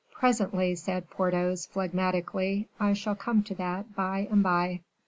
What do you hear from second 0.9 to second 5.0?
Porthos, phlegmatically; "I shall come to that by and by."